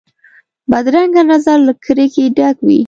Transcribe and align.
بدرنګه 0.71 1.23
نظر 1.31 1.57
له 1.67 1.73
کرکې 1.83 2.23
ډک 2.37 2.57
وي 2.67 2.77